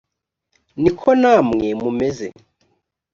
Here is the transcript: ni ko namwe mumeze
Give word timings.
ni 0.81 0.91
ko 0.99 1.09
namwe 1.21 1.67
mumeze 1.81 2.27